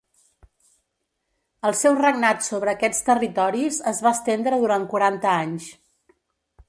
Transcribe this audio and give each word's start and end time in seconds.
El 1.69 1.75
seu 1.81 1.97
regnat 1.99 2.41
sobre 2.47 2.73
aquests 2.73 3.05
territoris 3.11 3.79
es 3.93 4.01
va 4.07 4.15
estendre 4.19 4.59
durant 4.65 4.89
quaranta 4.95 5.35
anys. 5.45 5.69